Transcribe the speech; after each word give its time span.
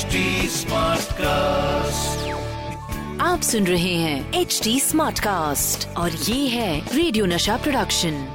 HD 0.00 0.06
cast 1.12 2.28
आप 3.20 3.40
सुन 3.40 3.66
रहे 3.66 3.94
हैं 3.94 4.32
एच 4.32 4.60
डी 4.64 4.80
स्मार्ट 4.80 5.20
कास्ट 5.20 5.96
और 5.96 6.12
ये 6.12 6.48
है 6.48 6.96
रेडियो 6.96 7.26
नशा 7.26 7.56
प्रोडक्शन 7.56 8.28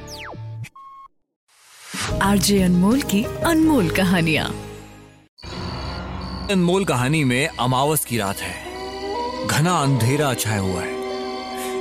आरजे 2.22 2.63
अनमोल 2.63 3.01
की 3.01 3.24
अनमोल 3.24 3.90
कहानिया। 3.90 4.46
अनमोल 6.51 6.86
कहानी 6.86 7.24
में 7.24 7.47
अमावस 7.47 8.06
की 8.06 8.18
रात 8.18 8.38
है। 8.38 8.56
घना 9.47 9.82
अंधेरा 9.82 10.34
छाया 10.34 10.60
हुआ 10.60 10.82
है। 10.82 10.94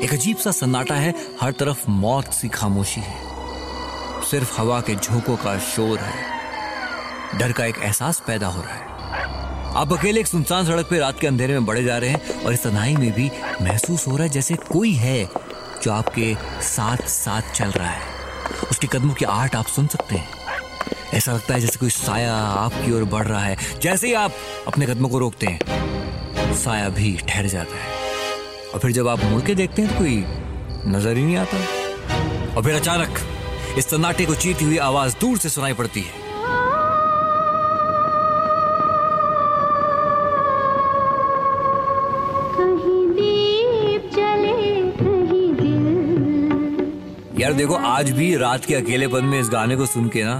एक 0.01 0.12
अजीब 0.12 0.37
सा 0.37 0.51
सन्नाटा 0.51 0.95
है 0.95 1.14
हर 1.41 1.53
तरफ़ 1.53 1.91
मौत 1.91 2.32
सी 2.32 2.48
खामोशी 2.48 3.01
है। 3.01 3.21
सिर्फ़ 4.30 4.61
हवा 4.61 4.80
के 4.80 4.95
झोंकों 4.95 5.37
का 5.37 5.59
शोर 5.59 5.98
है। 5.98 6.25
डर 7.39 7.53
का 7.53 7.64
एक 7.64 7.79
एहसास 7.79 8.23
पैदा 8.27 8.46
हो 8.46 8.62
रहा 8.62 8.75
है। 8.75 8.93
आप 9.77 9.93
अकेले 9.93 10.21
एक 10.21 10.27
सुनसान 10.27 10.67
सड़क 10.67 10.87
पे 10.87 10.99
रात 10.99 11.19
के 11.21 11.27
अंधेरे 11.27 11.53
में 11.53 11.64
बढ़े 11.67 11.83
जा 11.85 11.96
रहे 11.99 12.11
हैं 12.11 12.45
और 12.45 12.53
इस 12.53 12.63
तनाई 12.63 12.95
में 12.96 13.13
भी 13.13 13.31
महसूस 13.63 14.07
हो 14.09 14.17
रहा 14.17 14.23
है 14.23 14.33
जैसे 14.33 14.55
कोई 14.55 14.93
है 14.93 15.29
जो 15.83 15.93
आपके 15.93 16.35
साथ 16.63 16.97
साथ 17.09 17.50
चल 17.53 17.71
रहा 17.71 17.89
है। 17.89 18.03
उसके 18.71 18.87
कदमों 18.87 19.14
की 19.14 19.25
आहट 19.25 19.55
आप 19.57 19.67
सुन 19.67 19.87
सकते 19.87 20.14
हैं। 20.14 20.29
ऐसा 21.14 21.33
लगता 21.33 21.55
है 21.55 21.61
जैसे 21.61 21.79
कोई 21.79 21.91
साया 21.91 22.35
आपकी 22.35 22.93
ओर 22.93 23.05
बढ़ 23.05 23.27
रहा 23.27 23.43
है। 23.45 23.57
जैसे 23.83 24.07
ही 24.07 24.13
आप 24.14 24.35
अपने 24.67 24.87
कदमों 24.87 25.09
को 25.09 25.19
रोकते 25.19 25.47
हैं, 25.47 26.55
साया 26.55 26.89
भी 26.89 27.17
ठहर 27.29 27.47
जाता 27.47 27.77
है। 27.77 28.72
और 28.75 28.81
फिर 28.81 28.93
जब 28.93 29.09
आप 29.09 29.25
मुड़ 29.25 29.43
के 29.43 29.55
देखते 29.55 29.83
हैं 29.83 29.93
तो 29.93 29.99
कोई 29.99 30.25
नज़र 30.89 31.17
ही 31.17 31.25
नहीं 31.25 31.36
आता। 31.36 32.56
और 32.56 32.64
फिर 32.64 32.75
अचानक 32.75 33.19
इस 33.78 33.91
सन्नाटे 33.91 34.27
को 34.27 34.34
चीती 34.34 34.64
हुई 34.64 34.78
आवाज़ 34.78 35.17
दूर 35.20 35.39
से 35.39 35.48
सुनाई 35.48 35.72
पड़ती 35.72 36.00
है। 36.00 36.23
यार 47.38 47.52
देखो, 47.52 47.74
आज 47.74 48.10
भी 48.10 48.36
रात 48.36 48.64
के 48.64 48.74
अकेलेपन 48.74 49.24
में 49.24 49.38
इस 49.40 49.48
गाने 49.48 49.77
को 49.77 49.86
सुन 49.86 50.08
के 50.08 50.22
ना 50.24 50.34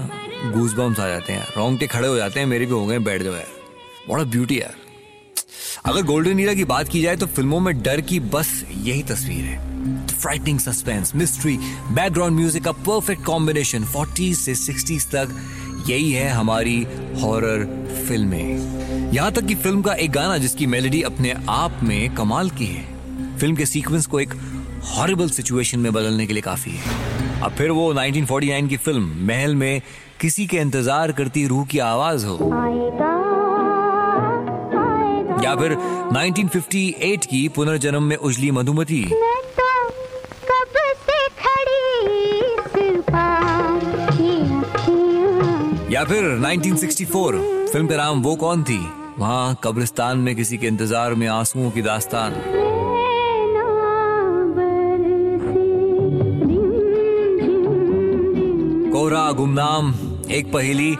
गूज 0.53 0.73
बम्स 0.73 0.99
आ 0.99 1.07
जाते 1.07 1.33
हैं। 1.33 1.47
रोंगटे 1.57 1.87
खड़े 1.87 2.07
हो 2.07 2.15
जाते 2.17 2.39
हैं, 2.39 2.47
मेरे 2.47 2.65
भी 2.65 2.71
हो 2.71 2.85
गए, 2.85 2.99
बैठ 2.99 3.21
जाओ 3.21 3.33
यार। 3.33 3.47
बड़ा 4.09 4.23
ब्यूटी 4.23 4.59
यार। 4.61 4.73
अगर 5.85 6.01
गोल्डन 6.01 6.39
ईरा 6.39 6.53
की 6.53 6.63
बात 6.63 6.89
की 6.89 7.01
जाए 7.01 7.15
तो 7.15 7.25
फ़िल्मों 7.25 7.59
में 7.59 7.81
डर 7.81 8.01
की 8.01 8.19
बस 8.19 8.63
यही 8.71 9.03
तस्वीर 9.03 9.43
है। 9.43 10.07
Frightening 10.07 10.59
suspense 10.59 11.15
mystery 11.15 11.57
background 11.91 12.35
music 12.35 12.63
का 12.63 12.71
परफेक्ट 12.71 13.23
कॉम्बिनेशन 13.23 13.85
40 13.85 14.45
से 14.45 14.55
60s 14.55 15.11
तक 15.11 15.35
यही 15.89 16.11
है 16.11 16.29
हमारी 16.29 16.81
हॉरर 17.21 17.65
फ़िल्में 18.07 19.11
यहाँ 19.13 19.31
तक 19.31 19.45
कि 19.45 19.55
फ़िल्म 19.55 19.81
का 19.81 19.93
एक 19.93 20.11
गाना 20.11 20.37
जिसकी 20.37 20.67
मेलोडी 20.67 21.01
अपने 21.03 21.35
आप 21.49 21.79
में 21.83 22.15
कमाल 22.15 22.49
की 22.49 22.65
है। 22.65 23.37
फ़िल्म 23.37 23.55
के 23.55 23.65
सीक्वेंस 23.65 24.05
को 24.05 24.19
एक 24.19 24.33
हॉरिबल 24.87 25.29
सिचुएशन 25.29 25.79
में 25.79 25.91
बदलने 25.93 26.25
के 26.27 26.33
लिए 26.33 26.41
काफ़ी 26.41 26.71
है। 26.71 27.41
अब 27.41 27.51
फिर 27.51 27.71
वो 27.71 27.93
1949 27.93 28.67
की 28.69 28.77
फ़िल्म 28.77 29.27
महल 29.27 29.55
में 29.55 29.81
किसी 30.21 30.45
के 30.47 30.57
इंतज़ार 30.57 31.11
करती 31.11 31.45
रूह 31.47 31.65
की 31.65 31.79
आवाज़ 31.79 32.25
हो। 32.25 32.35
आएगा 32.53 33.13
आएगा। 34.81 35.41
या 35.43 35.55
फिर 35.55 35.73
1958 36.13 37.25
की 37.25 37.47
पुनर्जन्म 37.47 38.03
में 38.03 38.15
उजली 38.15 38.51
मधुमती। 38.51 39.03
तो 39.03 39.19
या 45.91 46.03
फिर 46.03 46.23
1964 46.23 47.35
फ़िल्म 47.67 47.87
का 47.87 47.95
नाम 47.95 48.21
वो 48.21 48.35
कौन 48.35 48.63
थी? 48.63 48.79
वहाँ 49.19 49.59
कब्रिस्तान 49.63 50.17
में 50.17 50.35
किसी 50.35 50.57
के 50.57 50.67
इंतज़ार 50.67 51.13
में 51.13 51.27
आंसुओं 51.27 51.71
की 51.71 51.81
दास्तान। 51.81 52.33
कोहरा 59.25 59.37
गुमनाम 59.37 59.93
एक 60.31 60.51
पहेली 60.53 60.95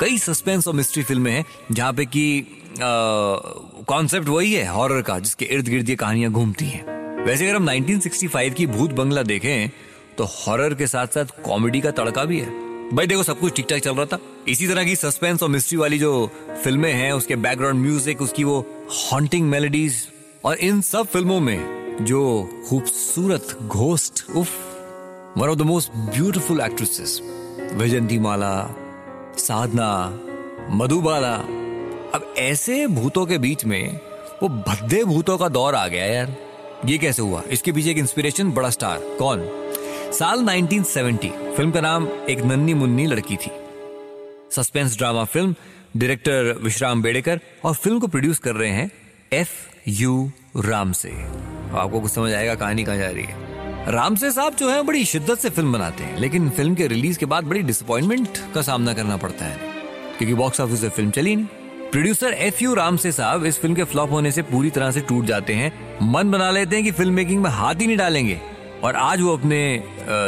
कई 0.00 0.16
सस्पेंस 0.18 0.66
और 0.68 0.74
मिस्ट्री 0.74 1.02
फ़िल्में 1.02 1.30
हैं, 1.32 1.44
जहाँ 1.72 1.92
पे 1.92 2.04
कि 2.06 2.46
कॉन्सेप्ट 2.80 4.28
वही 4.28 4.52
है 4.52 4.66
हॉरर 4.68 5.02
का, 5.02 5.18
जिसके 5.18 5.44
इर्द 5.46 5.68
गिर्द 5.68 5.88
ये 5.88 5.96
कहानियाँ 5.96 6.30
घूमती 6.32 6.64
हैं। 6.64 7.24
वैसे 7.24 7.44
अगर 7.44 7.56
हम 7.56 7.70
1965 7.70 8.54
की 8.54 8.66
भूत 8.66 8.92
बंगला 8.92 9.22
देखें 9.22 9.70
तो 10.18 10.24
हॉरर 10.26 10.74
के 10.74 10.86
साथ 10.86 11.06
साथ 11.14 11.42
कॉमेडी 11.44 11.80
का 11.80 11.90
तड़का 11.92 12.24
भी 12.24 12.40
है। 12.40 12.50
भाई 12.90 13.06
देखो, 13.06 13.22
सब 13.22 13.40
कुछ 13.40 13.56
ठीक 13.56 13.66
ठाक 13.70 13.80
चल 13.80 13.94
रहा 13.94 14.06
था। 14.06 14.18
इसी 14.48 14.66
तरह 14.68 14.84
की 14.84 14.96
सस्पेंस 14.96 15.42
और 15.42 15.48
मिस्ट्री 15.48 15.78
वाली 15.78 15.98
जो 15.98 16.30
फ़िल्में 16.64 16.92
हैं, 16.92 17.12
उसके 17.12 17.36
बैकग्राउंड 17.38 17.82
म्यूज़िक 17.82 18.22
उसकी 18.22 18.44
वो 18.44 18.60
हॉन्टिंग 19.02 19.48
मेलोडीज 19.50 20.06
और 20.44 20.56
इन 20.58 20.80
सब 20.82 21.06
फ़िल्मों 21.06 21.40
में 21.40 22.04
जो 22.04 22.22
खूबसूरत 22.68 23.58
घोस्ट 23.62 24.24
उफ 24.30 24.48
one 25.38 25.48
of 25.48 25.58
the 25.58 25.62
most 25.62 25.90
beautiful 26.14 26.60
actresses 26.60 27.20
Vyjayanthimala 28.18 28.74
Sadhana, 29.38 30.20
Madhubala. 30.70 31.34
अब 32.14 32.34
ऐसे 32.38 32.86
भूतों 32.86 33.26
के 33.26 33.38
बीच 33.38 33.64
में 33.64 34.00
वो 34.42 34.48
भद्दे 34.48 35.04
भूतों 35.04 35.38
का 35.38 35.48
दौर 35.48 35.74
आ 35.74 35.88
गया 35.88 36.04
यार। 36.04 36.36
ये 36.84 36.98
कैसे 36.98 37.22
हुआ? 37.22 37.42
इसके 37.50 37.72
पीछे 37.72 37.90
एक 37.90 37.98
इंस्पिरेशन 37.98 38.50
बड़ा 38.52 38.70
स्टार 38.70 38.98
कौन? 38.98 39.48
साल 40.12 40.38
1970 40.38 41.28
फ़िल्म 41.28 41.70
का 41.70 41.80
नाम 41.80 42.08
एक 42.30 42.40
नन्नी 42.40 42.74
मुन्नी 42.74 43.06
लड़की 43.06 43.36
थी। 43.36 43.50
सस्पेंस 44.50 44.98
ड्रामा 44.98 45.24
फ़िल्म, 45.24 45.54
डायरेक्टर 45.96 46.58
विश्राम 46.62 47.02
बेड़ेकर 47.02 47.40
और 47.64 47.74
फ़िल्म 47.74 47.98
को 47.98 48.06
प्रोड्यूस 48.06 48.38
कर 48.38 48.54
रहे 48.54 48.70
हैं 48.70 48.90
एफ़ 49.32 49.50
यू 49.88 50.30
राम 50.56 50.92
से। 50.92 51.10
आपको 51.74 52.00
कुछ 52.00 52.12
समझ 52.12 52.32
आएगा, 52.32 52.54
कहानी 52.54 52.84
कहाँ 52.84 52.96
जा 52.96 53.08
रही 53.08 53.24
है? 53.24 53.57
रामसे 53.88 54.30
साहब 54.30 54.54
जो 54.54 54.68
है 54.70 54.82
बड़ी 54.82 55.04
शिद्दत 55.04 55.38
से 55.38 55.50
फ़िल्म 55.50 55.72
बनाते 55.72 56.04
हैं, 56.04 56.18
लेकिन 56.20 56.48
फ़िल्म 56.50 56.74
के 56.74 56.86
रिलीज़ 56.86 57.18
के 57.18 57.26
बाद 57.26 57.44
बड़ी 57.44 57.60
डिसअपॉइंटमेंट 57.62 58.38
का 58.54 58.62
सामना 58.62 58.92
करना 58.94 59.16
पड़ता 59.16 59.44
है, 59.44 59.56
क्योंकि 60.18 60.34
बॉक्स 60.34 60.60
ऑफ़िस 60.60 60.80
से 60.80 60.88
फ़िल्म 60.88 61.10
चली 61.10 61.34
नहीं। 61.36 61.46
प्रोड्यूसर 61.90 62.32
एफ़ 62.32 62.62
यू 62.64 62.74
रामसे 62.74 63.12
साहब 63.12 63.44
इस 63.46 63.58
फ़िल्म 63.60 63.74
के 63.74 63.84
फ्लॉप 63.84 64.10
होने 64.10 64.32
से 64.32 64.42
पूरी 64.42 64.70
तरह 64.70 64.90
से 64.90 65.00
टूट 65.00 65.24
जाते 65.24 65.54
हैं, 65.54 65.72
मन 66.04 66.30
बना 66.30 66.50
लेते 66.50 66.76
हैं 66.76 66.84
कि 66.84 66.90
फ़िल्म 66.90 67.14
मेकिंग 67.14 67.42
में 67.42 67.50
हाथ 67.50 67.74
ही 67.74 67.86
नहीं 67.86 67.96
डालेंगे। 67.96 68.40
और 68.82 68.96
आज 68.96 69.20
वो 69.20 69.36
अपने 69.36 69.82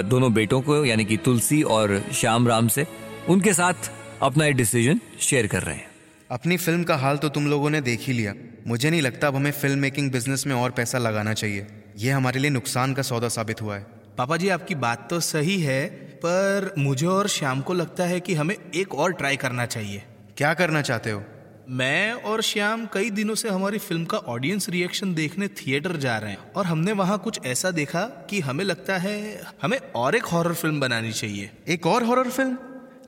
दोनों 0.04 0.32
बेटों 0.34 0.60
को, 0.60 0.84
यानी 0.84 1.04
कि 1.04 1.16
तुलसी 1.18 1.62
और 1.64 2.02
श्याम 2.12 2.48
राम 2.48 2.68
से 2.68 2.86
उनके 3.28 3.52
साथ 3.52 3.90
अपना 4.22 4.46
एक 4.46 4.56
डिसीज़न 4.56 5.00
शेयर 5.20 5.46
कर 5.46 5.62
रहे 5.62 5.74
हैं। 5.74 5.86
अपनी 6.30 6.56
फ़िल्म 6.56 6.84
का 6.84 6.96
हाल 6.96 7.16
तो 7.16 7.28
तुम 7.28 7.46
लोगों 7.46 7.70
ने 7.70 7.80
देख 7.82 8.06
ही 8.06 8.12
लिया। 8.12 8.34
मुझे 8.66 8.90
नहीं 8.90 9.02
लगता 9.02 9.28
अब 9.28 9.36
हमें 9.36 9.50
फ़िल्म 9.52 9.78
मेकिंग 9.78 10.10
बिज़नेस 10.12 10.46
में 10.46 10.54
और 10.54 10.70
पैसा 10.70 10.98
लगाना 10.98 11.34
चाहिए। 11.34 11.66
ये 12.00 12.10
हमारे 12.10 12.40
लिए 12.40 12.50
नुकसान 12.50 12.94
का 12.94 13.02
सौदा 13.02 13.28
साबित 13.28 13.60
हुआ 13.62 13.76
है। 13.76 13.86
पापा 14.18 14.36
जी 14.36 14.48
आपकी 14.48 14.74
बात 14.74 15.06
तो 15.10 15.20
सही 15.20 15.60
है 15.60 15.86
पर 16.16 16.74
मुझे 16.78 17.06
और 17.06 17.28
श्याम 17.28 17.60
को 17.60 17.72
लगता 17.72 18.04
है 18.04 18.20
कि 18.20 18.34
हमें 18.34 18.54
एक 18.74 18.94
और 18.94 19.12
ट्राई 19.12 19.36
करना 19.36 19.66
चाहिए। 19.66 20.02
क्या 20.36 20.54
करना 20.54 20.82
चाहते 20.82 21.10
हो? 21.10 21.22
मैं 21.68 22.12
और 22.12 22.42
श्याम 22.42 22.86
कई 22.86 23.10
दिनों 23.10 23.34
से 23.34 23.48
हमारी 23.48 23.78
फ़िल्म 23.78 24.04
का 24.04 24.18
ऑडियंस 24.18 24.68
रिएक्शन 24.68 25.14
देखने 25.14 25.48
थिएटर 25.48 25.96
जा 25.96 26.16
रहे 26.18 26.30
हैं 26.30 26.52
और 26.52 26.66
हमने 26.66 26.92
वहाँ 26.92 27.18
कुछ 27.18 27.40
ऐसा 27.46 27.70
देखा 27.70 28.02
कि 28.30 28.40
हमें 28.40 28.64
लगता 28.64 28.96
है 28.98 29.42
हमें 29.62 29.78
और 29.96 30.16
एक 30.16 30.24
हॉरर 30.24 30.54
फ़िल्म 30.54 30.80
बनानी 30.80 31.12
चाहिए। 31.12 31.50
एक 31.68 31.86
और 31.86 32.04
हॉरर 32.04 32.30
फ़िल्म? 32.30 32.56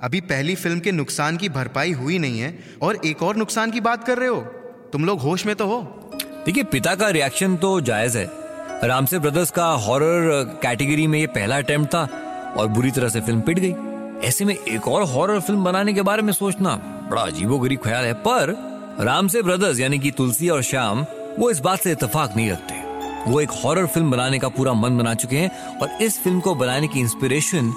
अभी 0.02 0.20
पहली 0.20 0.54
फ़िल्म 0.54 0.81
के 0.81 0.92
नुकसान 0.92 1.36
की 1.36 1.48
भरपाई 1.48 1.92
हुई 1.92 2.19
नहीं 2.19 2.41
है 2.41 2.58
और 2.82 3.00
एक 3.06 3.22
और 3.22 3.36
नुकसान 3.36 3.70
की 3.70 3.81
बात 3.81 4.04
कर 4.04 4.19
रहे 4.19 4.28
हो? 4.28 4.41
तुम 4.92 5.04
लोग 5.04 5.20
होश 5.20 5.47
में 5.47 5.56
तो 5.56 5.66
हो। 5.66 5.82
देखिए 6.47 6.64
पिता 6.64 6.94
का 6.94 7.08
रिएक्शन 7.08 7.56
तो 7.56 7.81
जायज़ 7.81 8.19
है 8.19 8.41
रामसे 8.84 9.19
ब्रदर्स 9.19 9.50
का 9.50 9.65
हॉरर 9.82 10.44
कैटेगरी 10.62 11.06
में 11.06 11.19
ये 11.19 11.26
पहला 11.26 11.56
अटेम्प्ट 11.56 11.93
था 11.94 12.03
और 12.59 12.69
बुरी 12.69 12.91
तरह 12.91 13.09
से 13.09 13.20
फ़िल्म 13.20 13.41
पिट 13.41 13.59
गई। 13.59 13.72
ऐसे 14.28 14.44
में 14.44 14.54
एक 14.54 14.88
और 14.88 15.03
हॉरर 15.03 15.41
फ़िल्म 15.41 15.65
बनाने 15.65 15.93
के 15.93 16.03
बारे 16.03 16.22
में 16.22 16.32
सोचना 16.32 16.75
बड़ा 17.10 17.22
अजीबोगरीब 17.22 17.81
ख्याल 17.81 18.05
है, 18.05 18.12
पर 18.14 18.55
रामसे 19.00 19.43
ब्रदर्स 19.43 19.81
यानी 19.81 19.99
कि 19.99 20.11
तुलसी 20.11 20.49
और 20.49 20.62
श्याम, 20.62 21.05
वो 21.38 21.50
इस 21.50 21.58
बात 21.58 21.81
से 21.81 21.93
इतफाक 21.93 22.37
नहीं 22.37 22.50
रखते। 22.50 23.31
वो 23.31 23.40
एक 23.40 23.50
हॉरर 23.64 23.87
फ़िल्म 23.87 24.11
बनाने 24.11 24.38
का 24.38 24.49
पूरा 24.49 24.73
मन 24.73 24.99
बना 24.99 25.14
चुके 25.14 25.37
हैं 25.37 25.79
और 25.79 26.02
इस 26.02 26.19
फ़िल्म 26.23 26.40
को 26.40 26.55
बनाने 26.55 26.88
की 26.88 27.00
इंस्पिरेशन 27.00 27.73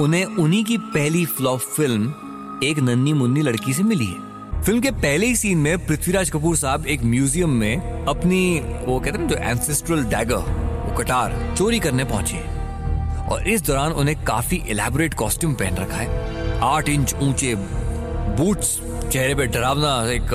उन्हें 0.00 0.24
उन्हीं 0.24 0.64
की 0.64 0.78
पहली 0.88 1.24
फ्लॉप 1.28 1.60
फ़िल्म 1.76 2.58
एक 2.64 2.78
नन्नी 2.78 3.12
मुन्नी 3.12 3.42
लड़की 3.42 3.72
से 3.72 3.82
मिली 3.82 4.06
है। 4.06 4.29
फ़िल्म 4.64 4.80
के 4.80 4.90
पहले 4.92 5.26
ही 5.26 5.36
सीन 5.36 5.58
में 5.58 5.86
पृथ्वीराज 5.86 6.30
कपूर 6.30 6.56
साहब 6.56 6.86
एक 6.86 7.02
म्यूज़ियम 7.02 7.50
में 7.50 8.04
अपनी, 8.06 8.60
वो 8.86 8.98
कहते 9.00 9.18
हैं 9.18 9.28
जो 9.28 9.36
एंसेस्ट्रल 9.36 10.02
डैगर 10.04 10.36
वो 10.36 10.94
कटार 10.96 11.54
चोरी 11.58 11.78
करने 11.78 12.04
पहुँचे। 12.04 12.38
और 13.30 13.48
इस 13.48 13.62
दौरान 13.66 13.92
उन्हें 13.92 14.24
काफ़ी 14.24 14.56
इलेबोरेट 14.68 15.14
कॉस्ट्यूम 15.14 15.54
पहन 15.54 15.76
रखा 15.76 15.96
है। 15.96 16.58
आठ 16.62 16.88
इंच 16.88 17.14
ऊँचे 17.14 17.54
बूट्स 18.36 18.78
चेहरे 19.10 19.34
पे 19.34 19.46
डरावना 19.46 19.96
एक 20.12 20.34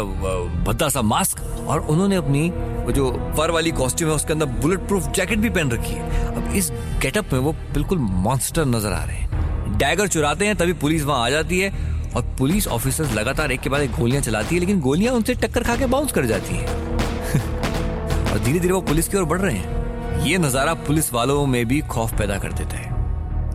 भद्दा 0.68 0.90
सा 0.90 1.02
मास्क 1.04 1.42
और 1.68 1.80
उन्होंने 1.82 2.16
अपनी, 2.16 2.50
वो 2.50 2.92
जो 2.92 3.12
फर 3.38 3.52
वाली 3.52 3.72
कॉस्ट्यूम 3.74 4.10
है, 4.10 4.16
उसके 4.16 4.34
अंदर 4.34 4.46
बुलेट 4.46 4.88
प्रूफ 4.88 5.12
जैकेट 5.12 5.40
भी 5.40 5.50
पहन 5.50 5.72
रखी 5.72 5.94
है। 5.94 6.26
अब 6.36 6.56
इस 6.56 6.72
गेटअप 7.02 7.34
में 7.34 7.40
वो 7.40 7.54
बिल्कुल 7.74 7.98
मॉन्स्टर 8.00 8.66
नज़र 8.66 8.94
आ 8.94 9.04
रहे 9.04 9.18
हैं। 9.18 9.78
डैगर 9.78 10.08
चुराते 10.08 10.46
हैं, 10.46 10.56
तभी 10.56 10.74
पुलिस 10.74 11.04
वहाँ 11.04 11.26
आ 11.26 11.30
जाती 11.30 11.60
है 11.60 11.94
और 12.16 12.22
पुलिस 12.38 12.68
ऑफिसर्स 12.68 13.14
लगातार 13.14 13.52
एक 13.52 13.60
के 13.60 13.70
बाद 13.70 13.82
एक 13.82 13.92
गोलियाँ 13.92 14.22
चलाती 14.22 14.56
है, 14.56 14.60
लेकिन 14.60 14.80
गोलियाँ 14.80 15.14
उनसे 15.14 15.34
टक्कर 15.34 15.64
खा 15.64 15.76
के 15.76 15.86
बाउंस 15.86 16.12
कर 16.12 16.26
जाती 16.26 16.56
हैं। 16.56 16.68
और 18.32 18.40
धीरे 18.40 18.60
धीरे 18.60 18.74
वो 18.74 18.82
पुलिस 18.82 19.08
की 19.08 19.18
ओर 19.18 19.26
बढ़ 19.26 19.42
रहे 19.42 19.56
हैं। 19.56 20.24
ये 20.26 20.38
नज़ारा 20.38 20.74
पुलिस 20.74 21.14
वालों 21.14 21.46
में 21.46 21.66
भी 21.66 21.80
खौफ 21.82 22.18
पैदा 22.18 22.38
कर 22.38 22.52
देता 22.52 22.78
है। 22.78 22.94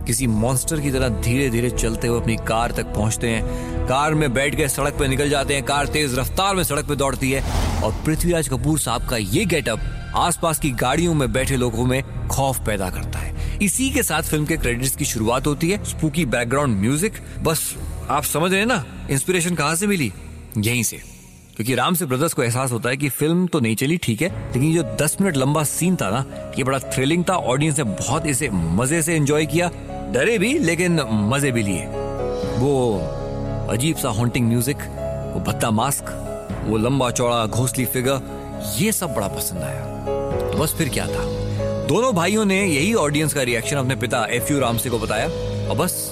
किसी 0.07 0.27
मॉन्स्टर 0.27 0.81
की 0.81 0.91
तरह 0.91 1.09
धीरे 1.23 1.49
धीरे 1.51 1.71
चलते 1.71 2.09
हुए 2.09 2.21
अपनी 2.21 2.37
कार 2.37 2.73
तक 2.73 2.87
पहुँचते 2.87 3.29
हैं। 3.29 3.87
कार 3.89 4.15
में 4.15 4.33
बैठ 4.35 4.55
के 4.55 4.69
सड़क 4.69 4.99
पे 4.99 5.09
निकल 5.09 5.31
जाते 5.31 5.55
हैं। 5.55 5.63
कार 5.65 5.87
तेज 5.87 6.19
रफ्तार 6.19 6.55
में 6.57 6.63
सड़क 6.65 6.89
पर 6.89 6.95
दौड़ती 6.95 7.31
है। 7.31 7.43
और 7.83 7.93
पृथ्वीराज 8.07 8.49
कपूर 8.49 8.79
साहब 8.79 9.09
का 9.09 9.17
ये 9.17 9.45
गेटअप 9.45 9.81
आसपास 10.17 10.59
की 10.59 10.71
गाड़ियों 10.71 11.15
में 11.15 11.33
बैठे 11.33 11.57
लोगों 11.57 11.85
में 11.87 12.03
खौफ 12.29 12.59
पैदा 12.67 12.91
करता 12.91 13.19
है। 13.19 13.59
इसी 13.63 13.91
के 13.91 14.03
साथ 14.03 14.23
फ़िल्म 14.23 14.47
के 14.47 14.57
क्रेडिट्स 14.57 14.97
की 14.97 15.05
शुरुआत 15.05 15.47
होती 15.47 15.71
है। 15.71 15.85
स्पूकी 15.85 16.25
बैकग्राउंड 16.27 16.81
म्यूज़िक 16.81 17.13
बस 17.43 17.75
आप 18.09 18.23
समझ 18.23 18.51
रहे 18.51 18.61
हैं 18.61 18.67
ना? 18.67 18.85
इंस्पिरेशन 19.11 19.55
कहाँ 19.55 19.75
से 19.75 19.87
मिली? 19.87 20.13
यहीं 20.59 20.83
से। 20.83 20.97
क्योंकि 21.57 21.75
राम 21.75 21.95
से 21.95 22.07
ब्रदर्स 22.07 22.33
को 22.33 22.43
एहसास 22.43 22.73
होता 22.73 22.89
है 22.89 22.97
कि 22.97 23.09
फ़िल्म 23.09 23.47
तो 23.47 23.61
नहीं 23.61 23.77
चली, 23.77 23.97
ठीक 23.97 24.23
है? 24.23 24.29
लेकिन 24.29 24.75
जो 24.75 24.83
10 24.83 25.17
मिनट 25.21 25.37
लंबा 25.37 25.65
सीन 25.65 25.97
था 25.97 26.11
ना, 26.11 26.53
ये 26.59 26.65
बड़ा 26.65 26.79
थ्रिलिंग 26.79 27.25
था 27.29 27.35
ऑडियंस 27.35 27.79
ने 27.79 27.85
बहुत 27.85 28.27
इसे 28.27 28.51
मज़े 28.51 29.03
से 29.03 29.15
एंजॉय 29.15 29.47
किया। 29.47 29.71
डरे 30.13 30.39
भी, 30.39 30.59
लेकिन 30.59 31.01
मज़े 31.11 31.53
भी 31.53 31.63
लिए। 31.63 31.87
वो 32.59 32.99
अजीब 33.71 33.97
सा 33.97 34.09
हॉन्टिंग 34.09 34.49
म्यूज़िक 34.49 34.77
वो 35.35 35.41
भत्ता 35.41 35.71
मास्क 35.71 36.05
वो 36.65 36.77
लंबा 36.77 37.11
चौड़ा 37.11 37.47
घोसली 37.47 37.85
फिगर 37.85 38.23
ये 38.79 38.93
सब 38.93 39.15
बड़ा 39.15 39.29
पसंद 39.29 39.63
आया। 39.63 40.07
तो 40.53 40.59
बस 40.59 40.75
फिर 40.79 40.89
क्या 40.89 41.07
था? 41.07 41.25
दोनों 41.87 42.15
भाइयों 42.15 42.45
ने 42.45 42.67
यही 42.67 42.95
ऑडियंस 42.95 43.35
का 43.35 43.43
रिएक्शन 43.43 43.77
अपने 43.77 43.97
पिता 43.97 44.27
एफ़ 44.31 44.53
यू 44.53 44.59
रामसे 44.59 44.91
को 44.91 44.99
बताया, 44.99 45.27
और 45.69 45.77
बस 45.77 46.10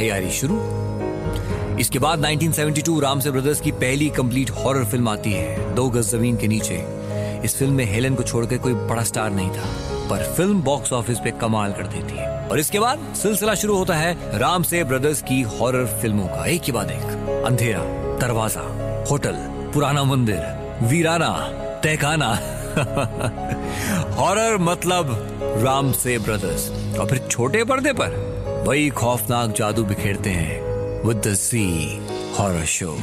तैयारी 0.00 0.30
शुरू। 0.30 0.56
इसके 1.78 1.98
बाद 1.98 2.24
1972 2.24 3.00
राम 3.00 3.20
से 3.20 3.30
ब्रदर्स 3.30 3.60
की 3.60 3.72
पहली 3.72 4.08
कंप्लीट 4.08 4.50
हॉरर 4.50 4.84
फ़िल्म 4.84 5.08
आती 5.08 5.32
है, 5.32 5.74
दो 5.74 5.88
गज 5.90 6.00
ज़मीन 6.00 6.36
के 6.36 6.48
नीचे। 6.48 6.76
इस 7.44 7.56
फ़िल्म 7.58 7.74
में 7.74 7.84
हेलन 7.84 8.14
को 8.14 8.22
छोड़कर 8.22 8.58
कोई 8.58 8.74
बड़ा 8.74 9.02
स्टार 9.02 9.30
नहीं 9.30 9.50
था, 9.50 9.64
पर 10.10 10.22
फ़िल्म 10.36 10.62
बॉक्स 10.62 10.92
ऑफ़िस 10.92 11.18
पे 11.18 11.30
कमाल 11.30 11.72
कर 11.72 11.86
देती 11.86 12.16
है। 12.16 12.48
और 12.48 12.58
इसके 12.58 12.78
बाद 12.78 13.14
सिलसिला 13.14 13.54
शुरू 13.54 13.76
होता 13.76 13.94
है 13.94 14.38
राम 14.38 14.62
से 14.62 14.84
ब्रदर्स 14.84 15.22
की 15.22 15.42
हॉरर 15.42 15.86
फ़िल्मों 15.86 16.26
का। 16.26 16.46
एक 16.46 16.62
के 16.62 16.72
बाद 16.72 16.90
एक, 16.90 17.44
अंधेरा, 17.46 17.82
दरवाज़ा, 18.18 18.62
होटल, 19.10 19.34
पुराना 19.74 20.04
मंदिर, 20.04 20.42
वीराना, 20.82 21.30
तहखाना। 21.84 22.32
हॉरर 24.16 24.58
मतलब 24.58 25.16
राम 25.62 25.92
से 25.92 26.18
ब्रदर्स। 26.18 26.70
और 26.98 27.08
फिर 27.08 27.26
छोटे 27.30 27.64
पर्दे 27.64 27.92
पर 27.92 28.29
वही 28.66 28.88
खौफनाक 29.00 29.50
जादू 29.58 29.84
बिखेरते 29.84 30.30
हैं 30.30 30.58
with 31.06 31.22
the 31.26 31.34
C 31.34 31.64
horror 32.38 32.64
show 32.76 32.96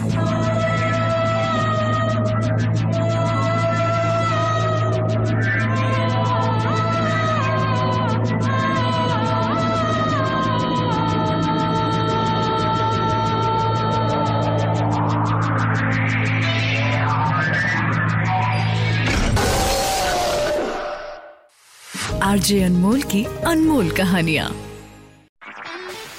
RJ 22.23 22.61
Anmol 22.63 23.01
की 23.11 23.23
अनमोल 23.47 23.89
कहानियाँ। 23.97 24.49